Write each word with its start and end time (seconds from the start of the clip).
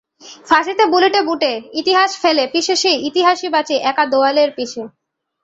ফাঁসিতে 0.47 0.83
বুলেটে 0.93 1.21
বুটে 1.27 1.51
ইতিহাস 1.81 2.11
ফ্যালে 2.21 2.43
পিষে 2.53 2.75
সেই 2.83 2.97
ইতিহাসই 3.09 3.49
বাঁচে 3.55 3.75
একা 3.89 4.03
দোয়েলের 4.11 4.49
শিসে। 4.57 4.83